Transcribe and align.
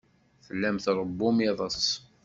Tellam 0.45 0.77
tṛewwum 0.79 1.37
iḍes. 1.49 1.87